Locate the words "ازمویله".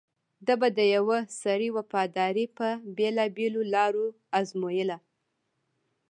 4.39-4.97